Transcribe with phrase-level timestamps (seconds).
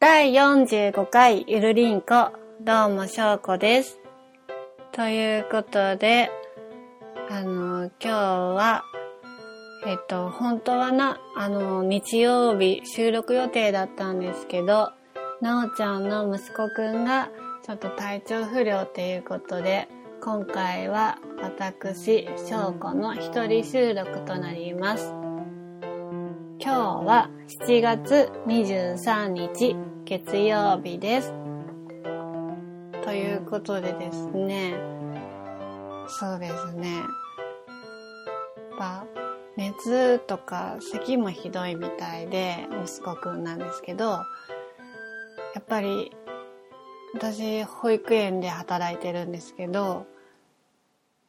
[0.00, 3.98] 第45回ゆるりんこ、どうもしょうこです。
[4.92, 6.30] ということで、
[7.28, 8.82] あの、今日は、
[9.86, 14.90] えっと、本当はな、あの、日曜日収録予定だったんですけど、
[15.42, 17.28] なおちゃんの息子くんが
[17.62, 19.86] ちょっと体調不良っていうことで、
[20.22, 25.19] 今回は私、しょうこの一人収録となります。
[26.62, 29.74] 今日は7月23日
[30.04, 31.32] 月曜日です。
[33.02, 34.74] ということでですね、
[36.06, 36.96] そうですね。
[36.98, 37.06] やっ
[38.78, 39.06] ぱ
[39.56, 44.24] 熱とか咳もひどいみたいで、息子くんなんですけど、や
[45.60, 46.12] っぱり
[47.14, 50.06] 私保育園で働いてるんですけど、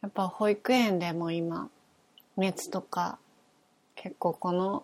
[0.02, 1.70] やっぱ保育園でも今
[2.36, 3.18] 熱とか
[3.96, 4.84] 結構この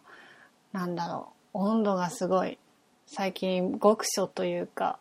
[0.78, 1.58] なんだろう。
[1.58, 2.60] 温度がすごい。
[3.08, 5.00] 最近極暑というか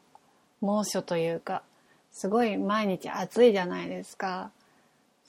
[0.62, 1.62] 猛暑というか
[2.12, 4.50] すごい毎日暑いじゃないですか。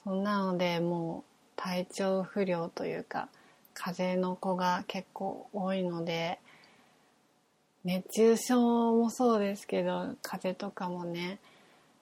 [0.06, 3.28] そんなのでもう体調不良というか
[3.74, 6.40] 風邪の子が結構多いので
[7.84, 11.40] 熱中症もそうですけど風邪とかもね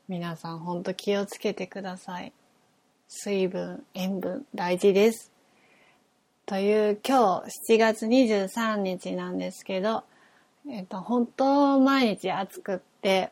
[0.07, 2.31] 皆さんほんと気をつけてください。
[3.07, 5.34] 水分塩分大事です。
[6.47, 10.03] という今日7月23日なんですけど、
[10.69, 13.31] えっと、本当毎日暑くって、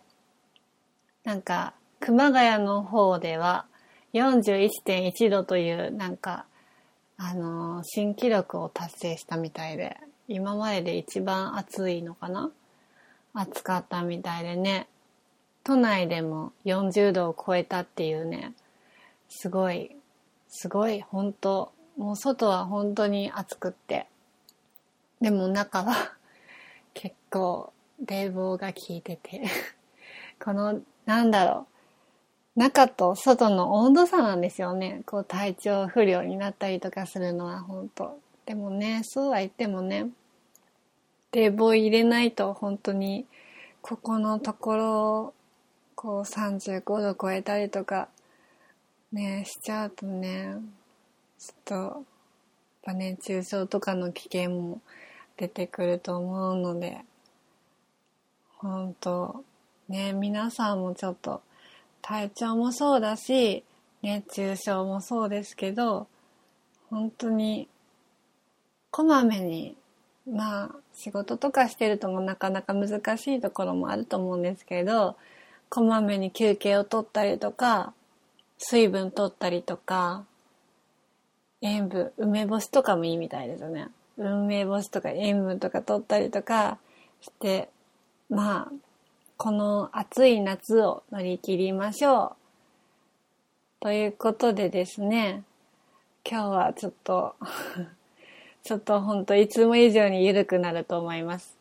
[1.23, 3.65] なんか、熊谷の方では
[4.13, 6.45] 41.1度という、なんか、
[7.17, 9.95] あの新記録を達成したみたいで、
[10.27, 12.49] 今までで一番暑いのかな？
[13.35, 14.87] 暑かったみたいでね、
[15.63, 18.53] 都内でも40度を超えたっていうね、
[19.29, 19.95] すごい、
[20.49, 24.07] すごい、本当もう外は本当に暑くって。
[25.21, 26.13] でも中は
[26.93, 27.71] 結構
[28.05, 29.43] 冷房が効いてて。
[30.43, 31.67] この、なんだろ
[32.55, 32.59] う。
[32.59, 35.01] 中と外の温度差なんですよね。
[35.05, 40.07] こう体調不良になったりとかするのは本当でもね、そうは言ってもね、
[41.31, 43.25] 冷房入れないと本当に、
[43.81, 45.33] ここのところ、
[45.95, 48.09] こう35度超えたりとか、
[49.11, 50.55] ね、しちゃうとね、
[51.43, 52.03] ちょっと、やっ
[52.83, 54.81] ぱ熱中症とかの危険も
[55.35, 57.03] 出てくると思うので、
[58.59, 59.43] 本当
[59.89, 61.41] ね、皆さんもちょっと
[62.01, 63.65] 体調もそうだし、
[64.01, 66.07] 熱中症もそうですけど、
[66.89, 67.67] 本当に、
[68.89, 69.75] こまめに、
[70.25, 75.17] まあ、仕事とかしてるともなかなか難しいところもあると思うんですけど、
[75.67, 77.93] こまめに休憩を取ったりとか、
[78.57, 80.23] 水分取ったりとか、
[81.65, 83.87] 塩分、梅干しとかもいいみたいですよね。
[84.17, 86.77] 梅干しとか塩分とか取ったりとか
[87.21, 87.69] して、
[88.29, 88.71] まあ、
[89.37, 92.35] この暑い夏を乗り切りましょ
[93.79, 93.83] う。
[93.83, 95.43] ということでですね、
[96.29, 97.35] 今日はちょっと、
[98.63, 101.57] ちょっとほんといつも以上に緩くなると思います。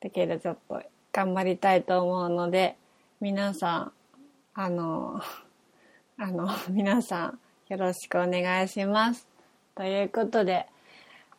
[0.00, 0.82] だけどちょっと
[1.12, 2.76] 頑張りたいと思うので、
[3.20, 3.92] 皆さん、
[4.52, 5.22] あの、
[6.18, 9.26] あの、皆さん、よろしくお願いします。
[9.74, 10.66] ということで、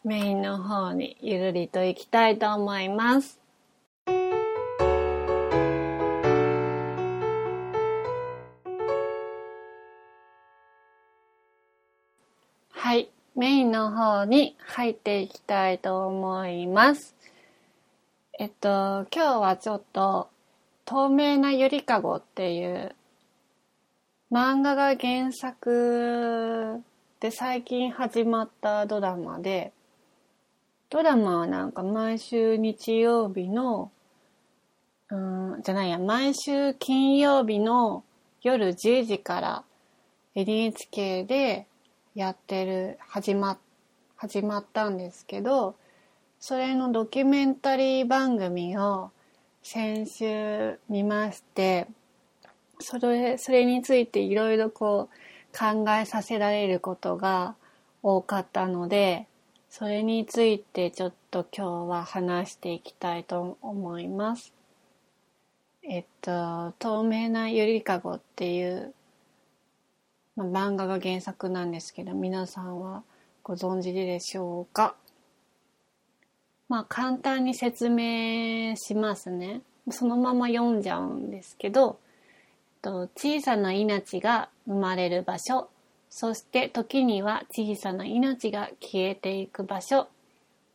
[0.04, 3.40] メインの方にゆるりと行きたいと思います。
[12.72, 17.16] はい、メインの方に入っていきたいと思います。
[18.38, 20.30] えっと、今日はちょっと、
[20.84, 22.96] 透明なゆりかごっていう
[24.30, 26.84] 漫画が原作
[27.22, 29.72] で最近始まったドラマで、
[30.90, 33.90] ドラマはなんか毎週日曜日の、
[35.10, 38.04] うん、じゃないや、毎週金曜日の
[38.44, 39.64] 夜10時から
[40.36, 41.66] NHK で
[42.14, 43.58] やってる、始ま、
[44.18, 45.76] 始まったんですけど、
[46.42, 49.10] それのドキュメンタリー番組を
[49.64, 51.88] 先週見まして、
[52.80, 57.56] それ、それについていろいろこう考えさせられることが
[58.04, 59.28] 多かったので、
[59.70, 64.54] それについてちょっと今日は話していきたいと思います。
[65.84, 68.94] えっと、透明なゆりかごっていう、
[70.36, 73.04] まあ、漫画が原作なんですけど、皆さんは
[73.44, 74.96] ご存知でしょうか？
[76.70, 79.62] まあ簡単に説明しますね。
[79.90, 82.00] そのまま読んじゃうんですけど、
[82.88, 85.70] と小さな命が生まれる場所、
[86.10, 90.08] そして時には小さな命が消えていく場所、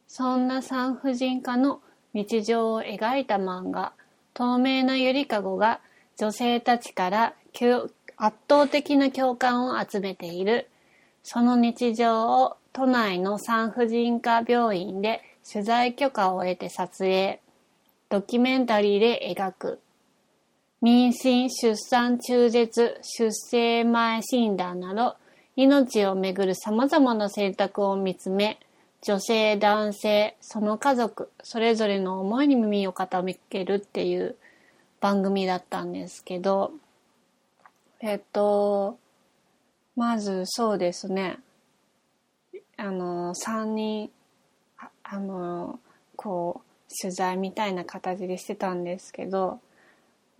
[0.07, 1.81] そんな産婦人科の
[2.13, 3.95] 日常を描いた漫画、
[4.35, 5.81] 透明なゆりかごが
[6.19, 7.35] 女性たちから
[8.19, 10.69] 圧倒的な共感を集めている。
[11.23, 17.41] その日常を都内の産婦人科病院で取材許可を得て撮影、
[18.11, 19.81] ドキュメンタリーで描く。
[20.83, 25.15] 妊娠、出産、中絶、出生前診断など、
[25.55, 28.59] 命をめぐる様々な選択を見つめ、
[29.03, 34.35] 女性、男性、その家族、それぞれの思いに耳を傾けるっていう
[35.01, 36.73] 番組だったんですけど、
[38.01, 38.99] えっと、
[39.95, 41.39] まずそうですね、
[42.77, 44.11] あの、3人、
[45.05, 45.79] あの、
[46.17, 49.61] こう、取材みたいな形でしてたんですけど、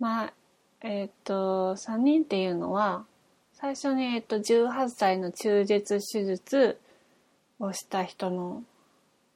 [0.03, 0.33] まあ、
[0.81, 3.05] えっ、と、3人っていうのは、
[3.53, 6.77] 最初に、えっ、と、18歳の中絶手術
[7.57, 8.63] をした人の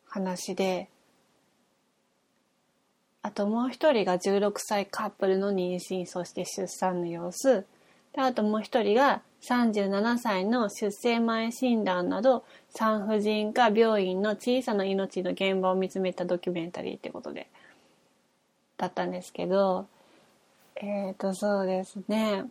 [0.10, 0.90] 話で、
[3.22, 7.66] あともう一人が16歳カップルの妊娠、そして出産の様子。
[8.12, 17.48] であともう一人が37歳の出生前診断など産婦人科病院の小さな命の現場を見つめたドキュメンタリーってことで、
[18.78, 19.88] だったんですけど、
[20.80, 22.46] えっ、ー、と、そうですね。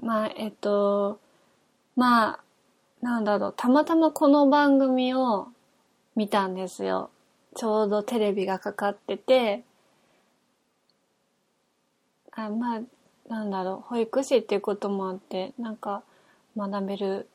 [0.00, 1.18] まあ、えっ、ー、と、
[1.96, 2.40] まあ、
[3.00, 5.48] なんだろう、たまたまこの番組を
[6.14, 7.10] 見たんですよ。
[7.54, 9.64] ちょうどテレビがかかってて、
[12.32, 12.80] あまあ、
[13.28, 16.02] なんだろう、保育士っていうこともあって、なんか
[16.56, 17.28] 学べる、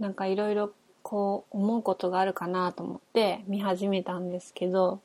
[0.00, 0.72] なんかいろいろ
[1.02, 5.00] こう思うことがあるかなと思って見始めたんですけど、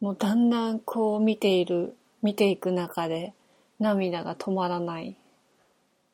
[0.00, 3.34] もうだんだんこう見ている見ていく中で
[3.78, 5.16] 涙が止まらない。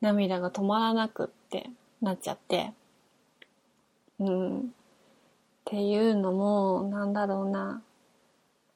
[0.01, 1.71] 涙が止まらなくって
[2.01, 2.73] なっちゃって。
[4.19, 4.59] うん。
[4.61, 4.63] っ
[5.65, 7.83] ていうのも、なんだろうな。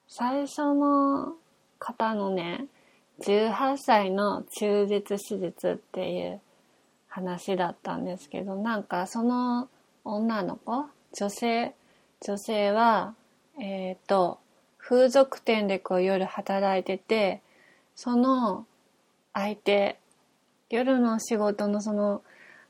[0.09, 1.35] 最初の
[1.79, 2.67] 方のね、
[3.21, 6.41] 18歳の中絶手術っていう
[7.09, 9.69] 話だったんですけど、なんかその
[10.05, 11.75] 女の子、女性、
[12.21, 13.15] 女性は、
[13.59, 14.39] えっ、ー、と、
[14.89, 17.43] 風俗店でこう夜働いてて、
[17.97, 18.67] その
[19.33, 19.99] 相手、
[20.71, 22.23] 夜の仕事のその、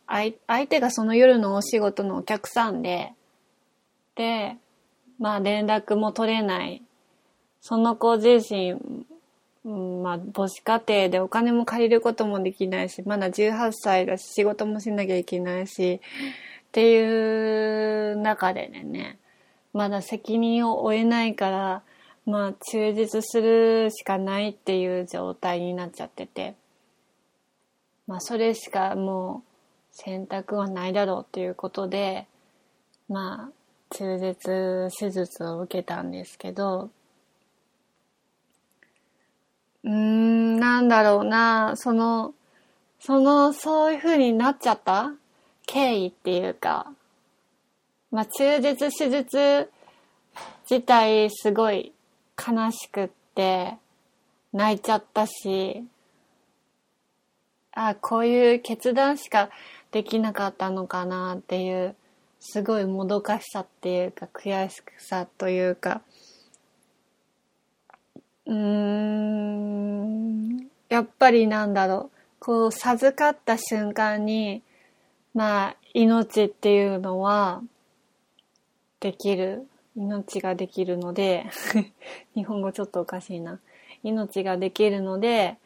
[0.06, 0.32] 相
[0.66, 3.12] 手がその夜のお仕事のお客さんで、
[4.14, 4.56] で、
[5.18, 6.82] まあ連絡も取れない。
[7.60, 8.76] その子自身、
[9.64, 16.00] まあ母子家庭でお金も借りることもできないし、まだ18歳だし仕事もしなきゃいけないし、っ
[16.72, 19.18] ていう中でね、
[19.74, 21.82] まだ責任を負えないから、
[22.26, 26.54] まあ、忠実するしかないっていう状態になっちゃってて、
[28.08, 29.50] まあ、それしかもう
[29.92, 32.26] 選択はないだろうっていうことで、
[33.08, 36.90] まあ、中絶手術を受けたんですけど、
[39.84, 42.34] うーん、なんだろうな、その、
[42.98, 45.12] その、そういう風になっちゃった？
[45.64, 46.92] 経緯っていうか、
[48.10, 49.70] まあ、中絶手術
[50.68, 51.92] 自体すごい
[52.36, 53.74] 悲しくって
[54.52, 55.84] 泣いちゃったし、
[57.72, 59.50] あこういう決断しか
[59.90, 61.94] できなかったのかなっていう、
[62.40, 66.02] すごいもどかしさっていうか、悔しさというか、
[68.46, 74.62] うーん、やっぱりなんだろう、こう授かった瞬間に、
[75.34, 77.62] まあ、命っていうのは、
[79.00, 79.66] できる。
[79.96, 81.46] 命ができるので
[82.34, 83.60] 日本語ちょっとおかしいな。
[84.02, 85.56] 命ができるので、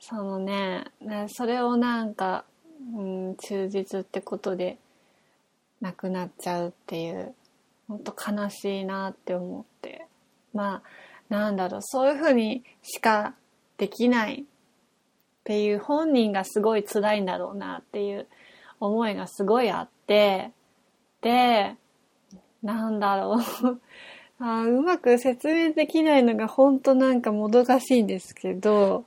[0.00, 0.84] そのね、
[1.28, 2.44] それをなんか、
[2.94, 4.78] うん、忠実ってことで
[5.80, 7.34] なくなっちゃうっていう、
[7.88, 10.06] ほんと悲しいなって思って。
[10.54, 10.82] まあ、
[11.28, 13.34] なんだろう、そういうふうにしか
[13.76, 14.44] できないっ
[15.44, 18.26] ていう本人がすごい辛いんだろうなっていう
[18.80, 20.52] 思いがすごいあって、
[21.20, 21.76] で、
[22.62, 23.80] なんだろう
[24.38, 29.04] あうまく説明できないのが本当なんかもどかしいんですけど、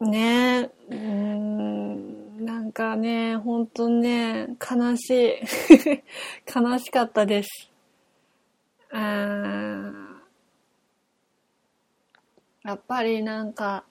[0.00, 5.32] ねえ、うん、なんかね、本当ね、悲しい。
[6.54, 7.70] 悲しかったです。
[8.92, 9.92] あ
[12.62, 13.84] やっぱりなんか、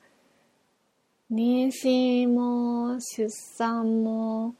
[1.32, 4.54] 妊娠も出産も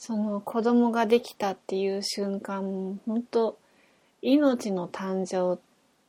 [0.00, 3.58] その子供ができたっていう瞬間、本当
[4.22, 5.58] 命の誕生っ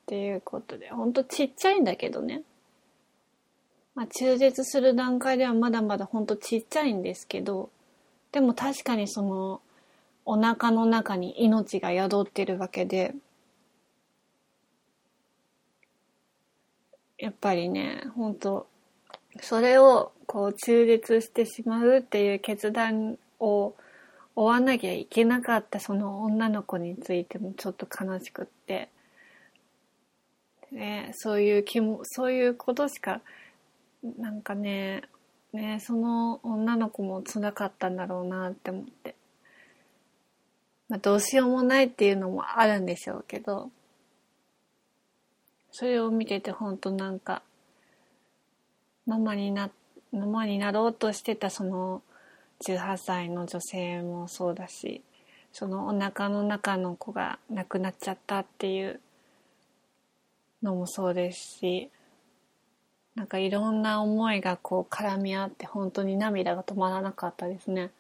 [0.06, 2.42] ていうことで、本当ちっちゃいんだけどね。
[3.94, 7.70] まあ、中絶する段階ではまだまだ本当ちっちゃいんですけど、
[8.32, 9.60] でも確かにその、
[10.24, 13.14] お腹の中に命が宿ってるわけで、
[17.18, 18.68] やっぱりね、本当
[19.42, 23.74] それをこう中絶してしまうっていう決断を
[24.36, 28.90] 追わなきゃいけなかったその女の子についてもちょっと悲しくって、
[30.72, 33.22] ね、そういう気も、そういうことしか、
[34.18, 35.04] なんかね、
[35.54, 39.16] ね、その女の子も辛かったんだろうなって思って。
[40.88, 43.70] まあ、どうしようもないっていうのもあるんでしょうけど、
[45.72, 47.44] それを見ててほんとなんか、
[49.06, 49.70] ママにな、
[50.14, 52.02] ママになろうとしてたその
[52.64, 55.02] 18歳の女性もそうだし、
[55.52, 59.00] そのお腹の中の子が亡くなっちゃったっていう
[60.64, 61.90] のもそうですし、
[63.16, 67.92] なんかいろんな思いがこう絡み合って本当に涙が止まらなかったですね。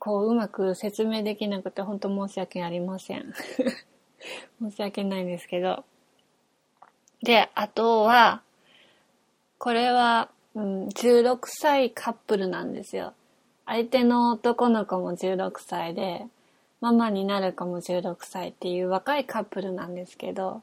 [0.00, 3.32] こううまく説明できなくて本当申し訳ありません。
[4.60, 5.84] 申し訳ないんですけど。
[7.22, 8.42] で、あとは、
[9.58, 13.14] これは、うん、16歳カップルなんですよ。
[13.66, 16.26] 相手の男の子も16歳で、
[16.80, 20.62] ママになる子も16歳っていう若いカップルなんですけど、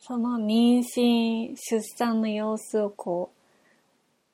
[0.00, 3.30] その妊娠、出産の様子をこ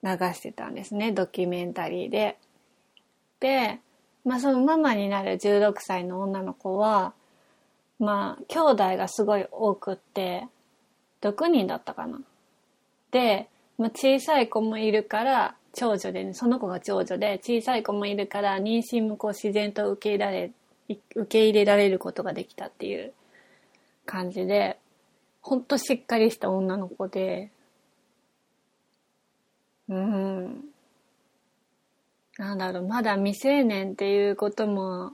[0.03, 2.39] う流してたんですね、ドキュメンタリーで。
[3.41, 3.79] で、
[4.25, 7.13] まあそのママになる16歳の女の子は、
[7.99, 10.47] まあ兄弟がすごい多くって、
[11.23, 12.21] 6人だったかな。
[13.11, 20.51] で、まあ、小さい子もいるから、長女でね、その子が長女で、小さい子もいるから、妊娠もこう自然と受け入れられ、
[21.15, 23.13] 受け入れられることができたっていう
[24.05, 24.79] 感じで、
[25.41, 27.51] ほんとしっかりした女の子で、
[29.89, 30.65] うん。
[32.39, 35.13] なんだろう、まだ未成年っていうことも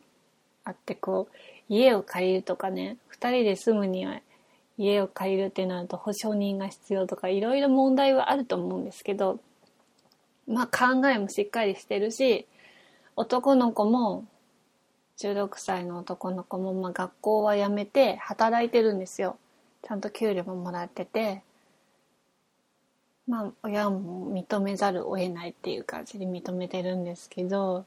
[0.64, 1.34] あって、こう、
[1.68, 4.20] 家を借りるとかね、二人で住むには
[4.76, 9.40] 家を借りるってなると保証人が必要とかいろいろ問題はあると思うんですけど、
[10.48, 12.46] まあ考えもしっかりしてるし、
[13.16, 14.26] 男の子も
[15.18, 19.38] 16歳の男の子もまあ学校は辞めて働いてるんですよ。
[19.82, 21.42] ちゃんと給料ももらってて、
[23.28, 27.86] まあ親も認めざるを得ないっていう感じで認めてるんですけど、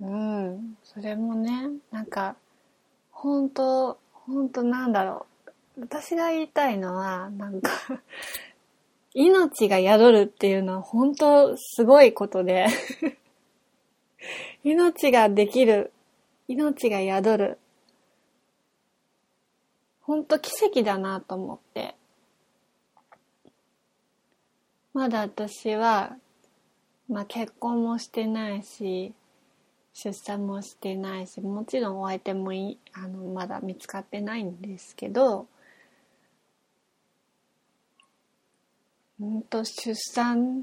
[0.00, 2.36] うん、それもね、なんか、
[3.12, 5.29] 本当本当なんだろう。
[5.80, 7.70] 私が言いたいのは、なんか
[9.14, 12.66] 命が宿るっていうのは本当すごいことで
[14.62, 15.92] 命ができる。
[16.48, 17.58] 命が宿る。
[20.02, 21.94] 本当奇跡だなと思って。
[24.92, 26.16] まだ私は、
[27.08, 29.14] まあ結婚もしてないし、
[29.94, 35.46] 出産もしてないしもちろんお相手もいあのまだ見つかってないんですけど
[39.20, 40.62] うんと出産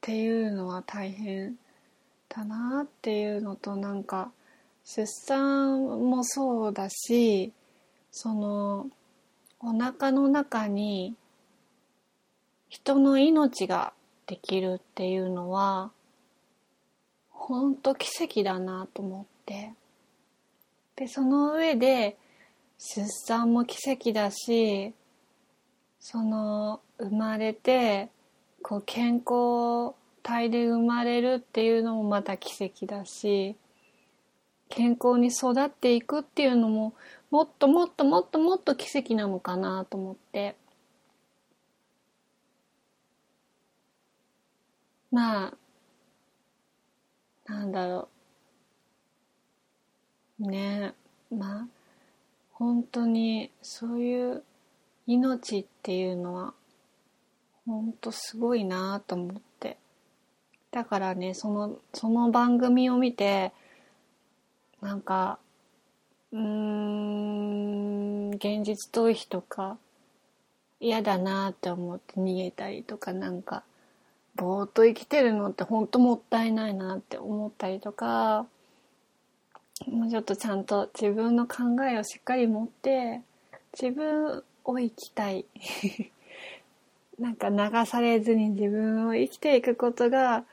[0.00, 1.54] ていうのは大変
[2.28, 4.32] だなっていうのとなんか
[4.84, 7.52] 出産もそうだし
[8.10, 8.88] その
[9.60, 11.14] お腹の中に
[12.68, 13.92] 人の命が
[14.26, 15.90] できるっていうのは
[17.30, 19.72] ほんと奇跡だなと思って。
[20.96, 22.16] でその上で
[22.78, 24.92] 出産も奇跡だし
[26.00, 28.08] その生まれて
[28.62, 33.56] こう健康体で生まれるっていうのもまた奇跡だし
[34.70, 36.94] 健康に育っていくっていうのも
[37.30, 40.56] もっともっともっともっと奇跡なのかなと思って
[45.12, 45.56] まあ
[47.52, 48.08] なんだろ
[50.40, 50.48] う。
[50.50, 50.94] ね
[51.30, 51.68] えまあ、
[52.52, 54.44] 本当にそういう
[55.12, 56.54] 命っていうのは、
[57.66, 59.76] 本当すごいなと思って。
[60.70, 63.52] だからね、その、その番組を見て、
[64.80, 65.38] なんか、
[66.32, 69.76] うーん、現実逃避とか
[70.78, 73.64] 嫌だなって思って逃げたりとかなんか
[74.36, 78.46] ぼーっと生きてるのってほんともったいないなって思ったりとか、
[79.86, 83.20] もうちょっとちゃんと自分の考えをしっかり持って、
[83.78, 85.44] 自分を生きたい。
[87.18, 90.44] なんか流されずに自分を生きていくことが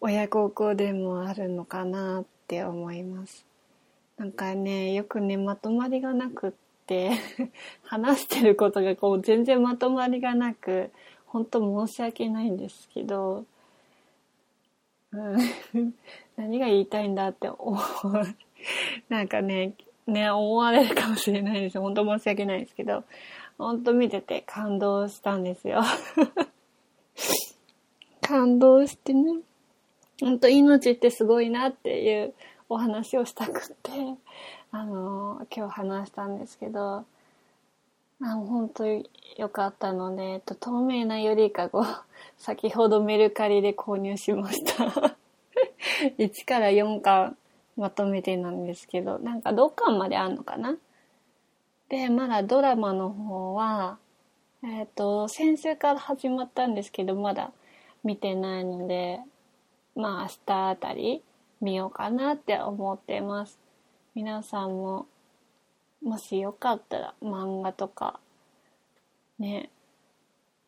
[0.00, 3.44] 親孝行でもあるのかなって思います。
[4.18, 6.52] なんかね、よくね、まとまりがなくっ
[6.86, 7.12] て
[7.84, 10.90] 話してることがこう全然まとまりがなく、
[11.26, 13.46] 本当申し訳ないんですけど、
[15.12, 15.94] うん、
[16.36, 17.78] 何が言いたいんだって思う。
[19.08, 19.74] なんかね、
[20.06, 21.80] ね、思われるかもしれないです。
[21.80, 23.04] 本当申し訳ないですけど、
[23.60, 25.82] 本当見てて感動したんですよ。
[28.26, 29.40] 感動してね。
[30.18, 32.34] 本当命ってすごいなっていう
[32.70, 33.90] お話をしたくって、
[34.70, 37.04] あの、今日話したんですけど、
[38.22, 41.84] あ本当に良かったので、えっと、透明なよりかご、
[42.38, 44.84] 先ほどメルカリで購入しました。
[46.16, 47.36] 1から4巻
[47.76, 50.76] まとめてなんですけど、なんか6巻まであんのかな？
[51.90, 53.98] で、まだドラマの方は、
[54.62, 57.52] えっ、ー、と、先週から始まったんですけど、まだ
[58.04, 59.18] 見てないので、
[59.96, 61.22] まあ明日あたり
[61.60, 63.58] 見ようかなって思ってます。
[64.14, 65.08] 皆さんも、
[66.00, 68.20] もしよかったら漫画とか、
[69.40, 69.68] ね、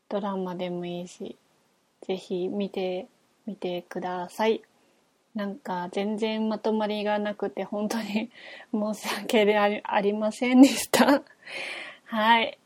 [0.09, 1.37] ドラマでもいいし、
[2.05, 3.07] ぜひ見て
[3.47, 4.65] みてください。
[5.35, 8.31] なんか全然まとまりがなくて本当に
[8.73, 11.23] 申し訳ありませんでした。
[12.05, 12.59] はい。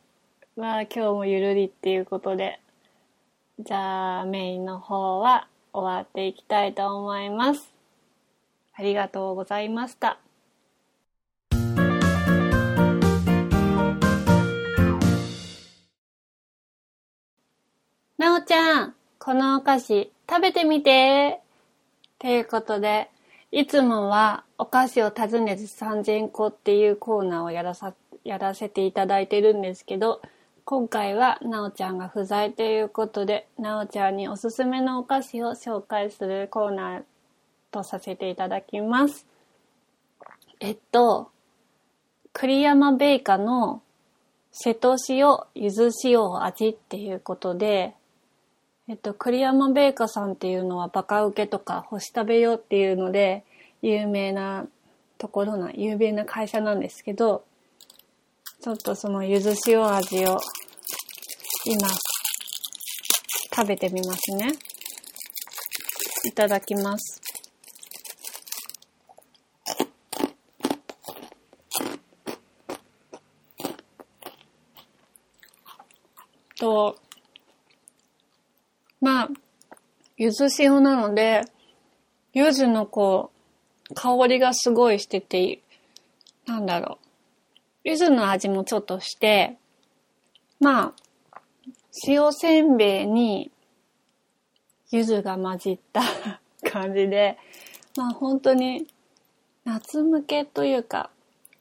[0.57, 2.61] まあ今日もゆるりっていうことで、
[3.61, 7.73] じゃあメインの方は終わっていきたいと思います。
[8.75, 10.19] ありがとうございました。
[18.19, 21.46] なおちゃん、このお菓子食べてみて。
[22.27, 23.09] ということで、
[23.53, 30.21] いつもはお菓子を尋ねず3000個っていうコーナーをやらさ、やらせていただいてるんですけど、
[30.65, 37.03] 今回はなおちゃんが不在ということで、なおちゃんにおすすめのお菓子を紹介するコーナー
[37.71, 39.25] とさせていただきます。
[40.59, 41.31] えっと、
[42.33, 43.83] 栗山ベイカの
[44.51, 47.95] 瀬戸塩、ゆず塩味っていうことで、
[48.89, 53.45] えっと、栗山ベーカさんっていうのはバカウケとか星食べようっていうので
[53.83, 54.67] 有名な
[55.19, 57.45] ところな、有名な会社なんですけど、
[58.63, 60.39] ちょっとそのゆず塩味を
[61.65, 61.89] 今
[63.57, 64.53] 食べてみますね。
[66.25, 67.21] いただきます。
[76.59, 76.97] と、
[79.07, 79.29] まあ、
[80.17, 81.43] 柚子塩なので、
[82.33, 83.31] 柚子のこ
[83.89, 85.61] う、香りがすごいしてて、
[86.45, 86.99] なんだろ
[87.85, 87.89] う。
[87.89, 89.59] 柚子の味もちょっとして、
[90.59, 90.93] まあ、
[92.09, 93.53] 塩せんべいに
[94.91, 96.03] 柚子が混じった
[96.69, 97.39] 感じで、
[97.97, 98.89] まあ本当に
[99.65, 101.11] 夏向けというか、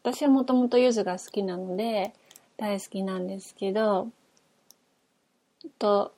[0.01, 2.11] 私はもともと柚子が好きなので
[2.57, 4.09] 大好きなんですけど、
[5.77, 6.11] と、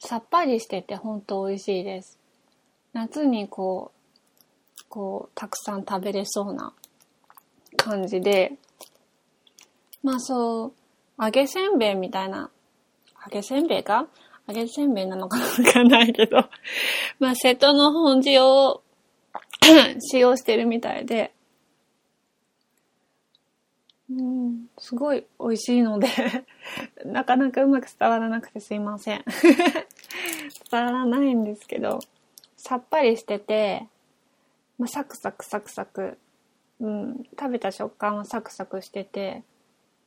[0.00, 2.18] さっぱりしてて本当美味しいです。
[2.92, 6.72] 夏にこう、こう、たくさん食べれそうな
[7.76, 8.54] 感じで、
[10.02, 10.72] まあそ
[11.18, 12.50] う、揚げせんべいみたいな、
[13.24, 14.08] 揚げせんべいか？
[14.48, 16.48] 揚げせんべいなのかわかんないけど、
[17.20, 18.82] まあ瀬戸の本地を
[20.00, 21.32] 使用してるみたいで、
[24.10, 26.08] うん、すごい美味しいので
[27.06, 29.24] なかなかうまく伝わらなくてすいません。
[30.70, 32.00] 伝わらないんですけど、
[32.56, 33.86] さっぱりしてて、
[34.78, 36.18] まあ、サクサクサクサク、
[36.80, 39.44] うん、食べた食感はサクサクしてて、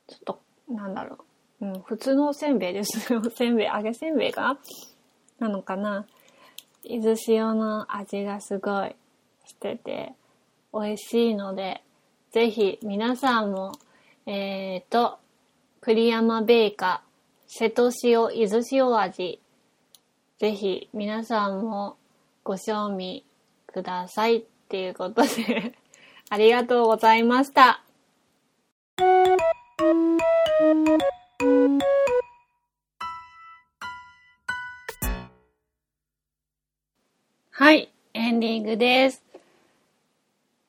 [0.06, 1.18] ちょっと、なんだろ
[1.60, 3.14] う、うん、普通のおせんべいです。
[3.16, 4.58] おせんべい、揚げせんべいが
[5.38, 6.06] なのかな？
[6.82, 8.94] 伊豆塩の味がすごい
[9.46, 10.12] してて、
[10.74, 11.82] 美味しいので、
[12.32, 13.72] ぜひ皆さんも
[14.26, 15.18] えっ、ー、と、
[15.80, 17.02] 栗山ベーカ
[17.46, 19.38] 瀬戸塩、伊豆塩味。
[20.38, 21.96] ぜひ皆さんも
[22.42, 23.24] ご賞味
[23.66, 25.74] くださいっていうことで
[26.30, 27.82] ありがとうございました。
[37.50, 39.22] はい、エンディングです。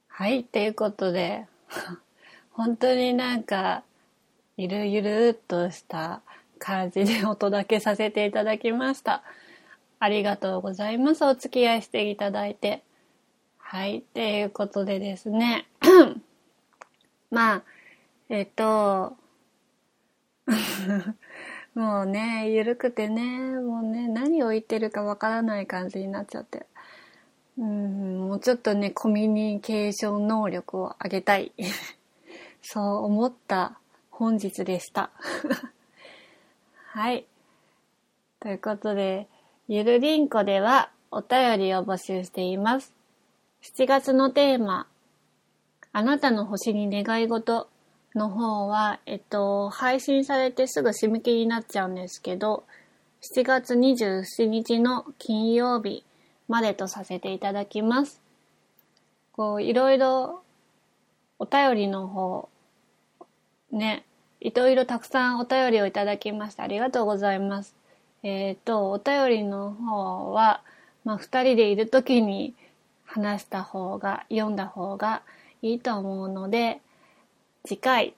[0.08, 1.48] はい、ということで
[2.56, 3.84] 本当になんか、
[4.56, 6.22] ゆるゆるっとした
[6.58, 9.24] 感じでお届けさせていただきました。
[10.00, 11.26] ありがとうございます。
[11.26, 12.82] お付き合いしていただいて。
[13.58, 13.98] はい。
[13.98, 15.68] っていうことでですね。
[17.30, 17.64] まあ、
[18.30, 19.18] えっと、
[21.76, 26.68] もうね、ゆるくてね、もうね、何を言ってるかわからない感じになっちゃって。
[27.58, 31.52] うん、もうちょっとね、コミュニケーション能力を上げたい。
[32.68, 33.78] そう思った
[34.10, 35.12] 本日でした。
[36.90, 37.28] はい。
[38.40, 39.28] ということで、
[39.68, 42.92] ゆるりんこではお便りを募集しています。
[43.62, 44.88] 7月のテーマ、
[45.94, 47.68] あなたの星に願い事
[48.16, 52.64] の方は、えっと、配信されてすぐ締め切りになっちゃうんですけど、
[53.22, 56.04] 7月27日の金曜日
[56.48, 58.22] までとさせていただきます。
[59.34, 60.42] こう、いろいろ
[61.38, 62.50] お便りの方、
[63.76, 64.06] ね、
[64.40, 67.76] いろいろたくさんお便りをいただきましてありがとうございます。
[68.24, 70.62] えっ、ー、と、お便りの方は、
[71.04, 72.56] まあ、二人でいるときに
[73.06, 75.22] 話した方が、読んだ方が
[75.62, 76.80] いいと思うので、
[77.66, 78.14] 次回、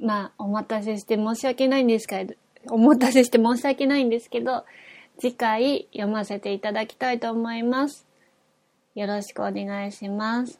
[0.00, 2.34] まあ、お待たせして申し訳ないんですけど、
[2.70, 4.64] お待たせして申し訳ないんですけど、
[5.20, 8.06] 次回読ませていただきたいと思います。
[8.94, 10.58] よろしくお願いします。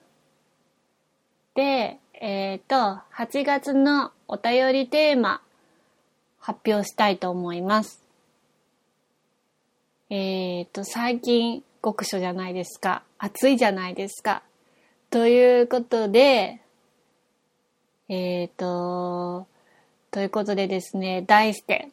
[1.54, 5.40] で、えっ、ー、と、8月のお便りテーマ
[6.40, 8.02] 発表したいと思います。
[10.10, 13.04] えっ、ー、と、最近極暑じゃないですか。
[13.18, 14.42] 暑いじゃないですか。
[15.10, 16.60] ということで、
[18.08, 19.46] えっ、ー、と、
[20.10, 21.88] ということでですね、題して、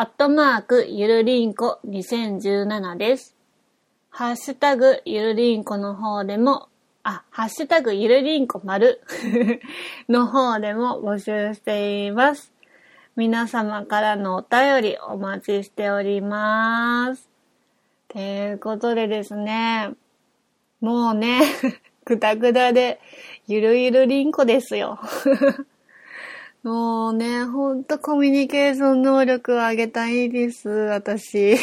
[0.00, 3.34] アットマークゆるりんこ2017です。
[4.10, 6.68] ハッシュタグゆるりんこの方でも、
[7.02, 9.00] あ、ハッシュタグゆるりんこ丸
[10.08, 12.52] の方でも募集しています。
[13.16, 17.28] 皆様からのお便りお待ちしております。
[18.06, 19.90] ということでですね、
[20.80, 21.40] もうね、
[22.04, 23.00] ぐだぐだで、
[23.48, 25.00] ゆるゆるりんこですよ。
[26.62, 31.56] もうね、ほんとコミュニケーション能力を上げたいです、私。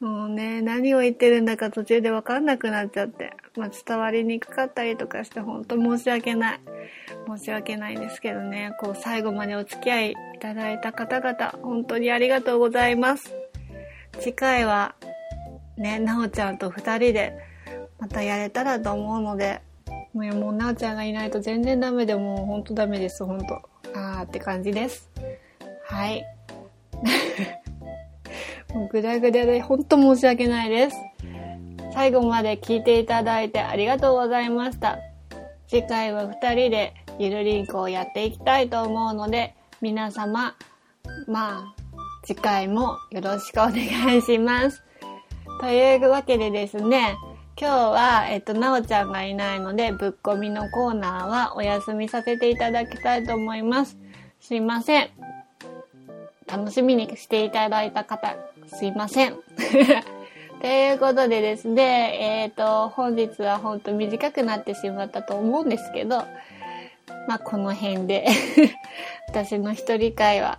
[0.00, 3.32] もうね、何を言ってるんだか途中でわかんなくなっちゃって。
[3.56, 6.60] まあ、伝わりにくかったりとかして、ほんと申し訳ない。
[7.36, 13.34] 申し訳ないですけどね、こう最後までお付き合いいただいた方々、本当にありがとうございます。
[14.20, 14.94] 次回は、
[15.76, 17.34] ね、なおちゃんと二人で、
[17.98, 19.60] またやれたらと思うので、
[20.12, 23.62] もう、もうなおちゃんがいないと全然ダメで、もうほんとダメです、ほんと。
[23.94, 25.10] あーって感じです。
[25.84, 26.24] はい。
[28.74, 30.96] もうぐだぐだでほんと申し訳ないです。
[31.92, 34.98] 最後まで聞いていただいてありがとうございました。
[35.66, 40.54] 次回は二人でゆるりんこをやっていきたいと思うので、皆様、
[41.26, 41.74] まあ、
[42.24, 44.82] 次回もよろしくお願いします。
[45.60, 47.16] というわけでですね、
[47.60, 53.98] 今日は、えっと、なおちゃんがいないので、ぶっこみのコーナーはお休みさせていただきたいと思います。
[54.40, 55.10] すいません。
[56.46, 58.34] 楽しみにしていただいた方、
[58.66, 59.36] すいません。
[60.62, 66.24] ということでですね、えっ、ー、と、本日はほんと短くなってしまったと思うんですけど、
[67.28, 68.26] まあ、この辺で
[69.28, 70.58] 私の一人会は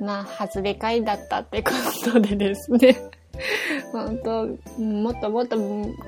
[0.00, 1.70] まあ、外れ会だったってこ
[2.04, 2.96] とでですね
[3.92, 4.46] 本当、
[4.82, 5.56] もっともっと、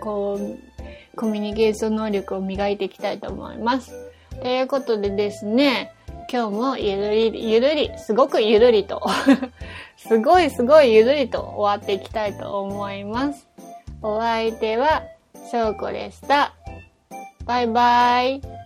[0.00, 0.58] こう、
[1.16, 3.92] コミュニケーション能力を磨いていきたいと思います。
[4.40, 5.92] ということでですね、
[6.30, 9.02] 今日もゆるり、ゆるり、すごくゆるりと
[9.96, 13.48] すごいすごいゆるりと終わっていきたいと思います。
[14.02, 15.02] お相手は、
[15.50, 16.52] しょうこでした。
[17.46, 18.57] バイバイ。